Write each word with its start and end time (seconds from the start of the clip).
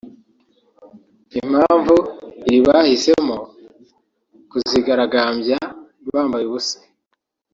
Impamvu 1.41 1.95
iri 2.47 2.59
bahisemo 2.67 3.37
kuzigaragambya 4.49 5.57
bambaye 6.13 6.43
ubusa 6.47 6.77